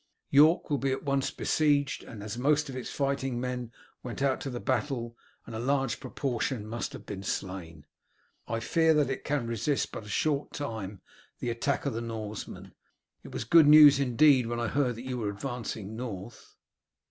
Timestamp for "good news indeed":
13.43-14.47